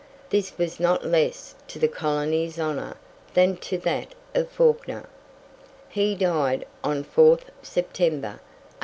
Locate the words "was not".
0.57-1.05